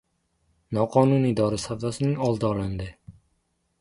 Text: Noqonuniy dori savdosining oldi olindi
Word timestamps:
Noqonuniy 0.77 1.35
dori 1.41 1.61
savdosining 1.67 2.17
oldi 2.31 2.51
olindi 2.53 2.89